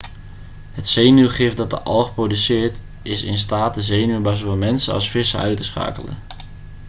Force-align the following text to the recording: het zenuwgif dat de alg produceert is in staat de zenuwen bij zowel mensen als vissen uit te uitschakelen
het 0.71 0.87
zenuwgif 0.87 1.53
dat 1.53 1.69
de 1.69 1.81
alg 1.81 2.13
produceert 2.13 2.79
is 3.01 3.23
in 3.23 3.37
staat 3.37 3.75
de 3.75 3.81
zenuwen 3.81 4.23
bij 4.23 4.35
zowel 4.35 4.55
mensen 4.55 4.93
als 4.93 5.09
vissen 5.09 5.39
uit 5.39 5.57
te 5.57 5.63
uitschakelen 5.63 6.17